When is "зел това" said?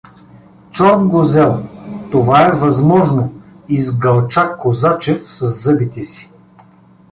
1.23-2.45